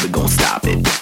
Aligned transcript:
never 0.00 0.12
gonna 0.12 0.28
stop 0.28 0.64
it. 0.64 0.99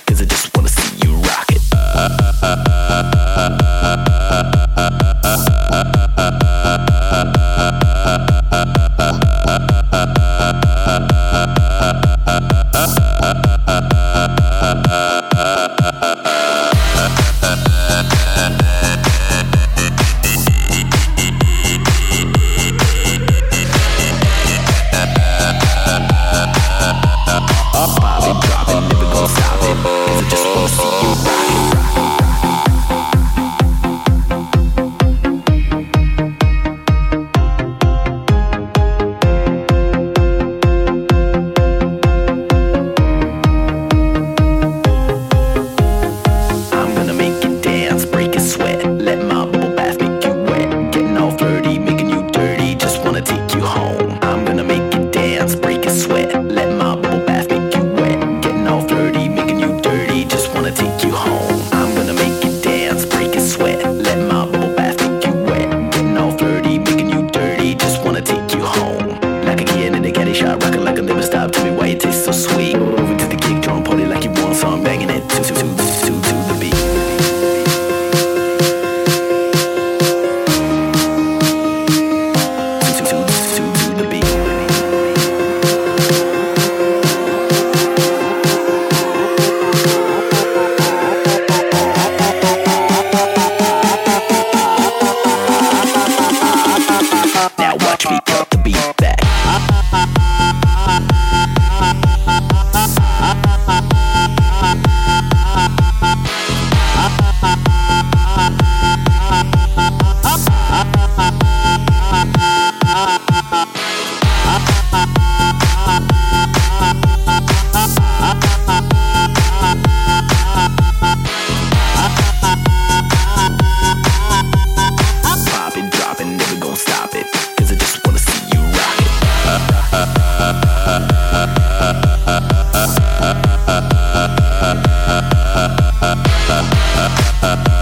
Thank 137.40 137.68